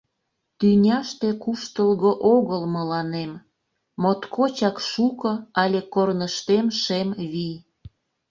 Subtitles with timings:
[0.59, 3.31] Тӱняште куштылго огыл мыланем:
[4.01, 5.31] Моткочак шуко
[5.61, 7.55] але корныштем шем вий.